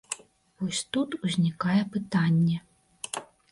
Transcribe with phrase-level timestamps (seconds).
[0.61, 2.57] Вось тут узнікае пытанне.